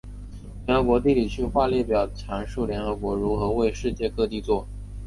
[0.65, 4.67] 联合国地理区划列表阐述联合国如何为世界各地作。